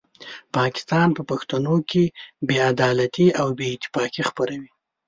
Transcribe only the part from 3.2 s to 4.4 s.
او بې اتفاقي